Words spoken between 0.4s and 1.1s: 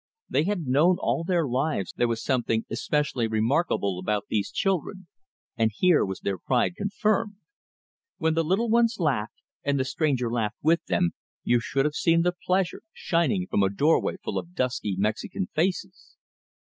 had known